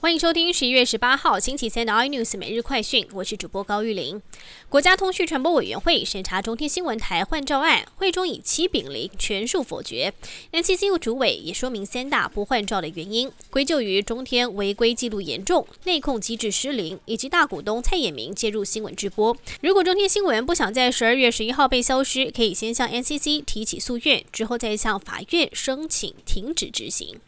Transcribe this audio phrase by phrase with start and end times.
[0.00, 4.22] 欢迎收听十一月十八号星期三的 iNews 每日快讯，我是主播高玉玲。
[4.68, 10.14] 国家通讯传播委员会审查中天新闻台换照案，会中以七比零全数否决。
[10.52, 19.36] NCC 主委也说明三大不换照的原因，归咎于中天违规记录严重、内控机制失灵，以及大股东蔡衍明介入新闻直播。
[19.62, 27.18] 如果中天新闻不想在十二月十一号被消失，可以先向 NCC 提起诉愿，之后再向法院申请停止执行。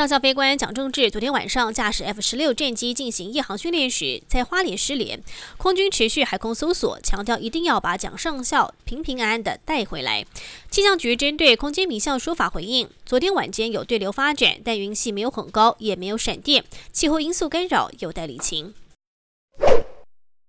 [0.00, 5.22] 上校飞官蒋正志昨天晚上驾驶 F 十六战机进行夜航训练时，在花莲失联，
[5.58, 10.24] 空军持续海空搜索，强调一定要把蒋上校平平安安的带回来。
[10.70, 16.64] 气象局针对空间迷向说法回应：昨天晚间有对流发展，但云系没有很高，也没有闪电，
[16.94, 18.72] 气候因素干扰有待理清。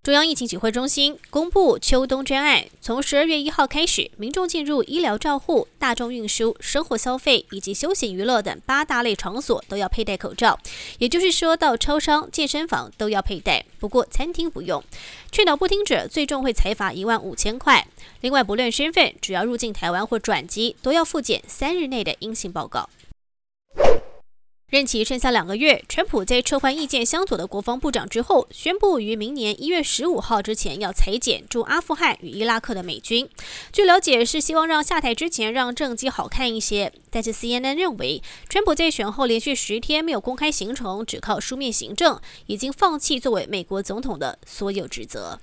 [0.04, 10.58] 中央疫情指挥中心公布秋冬专案，从十二月一号开始，民众进入医疗照护、大众运输、生活消费以及休闲娱乐等八大类场所都要佩戴口罩。
[10.98, 14.84] 也就是说到超商、健身房都要佩戴，不过餐厅不用。
[15.32, 17.88] 劝导不听者，最终会裁罚一万五千块。
[18.22, 22.90] 另外，不论身份，只要入境台湾或转机，都要附检三日内的阴性报告。
[24.72, 33.28] 任期剩下两个月，川普在撤换意见相左的国防部长之后，宣布于明年一月十五号之前要裁减驻阿富汗与伊拉克的美军。
[33.74, 36.94] 据了解，是希望让下台之前让政绩好看一些。
[37.10, 45.42] 但是 CNN 认为，川普在选后连续十天没有公开行程，只靠书面行政，已经放弃作为美国总统的所有职责。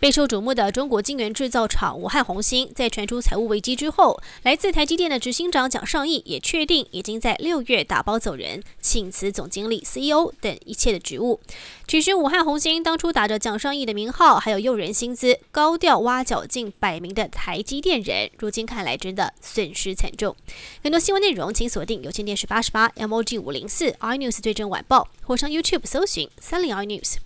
[0.00, 11.38] 备受瞩目的中国晶圆制造厂武汉红星，在传出财务危机之后，来自台积电的执行长蒋尚义也确定已经在六月打包走人，请辞总经理、CEO 等一切的职务。
[11.86, 20.34] 其实，武汉红星当初打着蒋尚义的名号，还有诱人薪资，高调挖角近百名的台积电人，如今看来真的损失惨重。
[20.82, 27.16] 更多新闻内容，请锁定有线电视八十八 MOG 五零四 iNews 最真晚报，或上 YouTube 搜寻三零 iNews。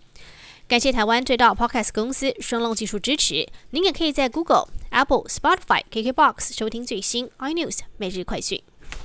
[0.66, 3.46] 感谢台湾最大 Podcast 公司双浪技术支持。
[3.70, 8.62] 您也可以在 Google、Apple、Spotify、KKBox 收听最新 iNews 每日快讯。